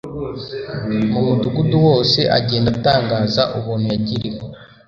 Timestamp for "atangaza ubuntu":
2.75-3.85